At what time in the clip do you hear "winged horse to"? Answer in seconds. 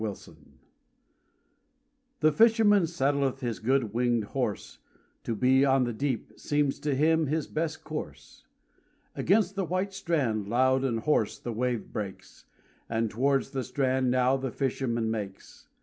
3.93-5.35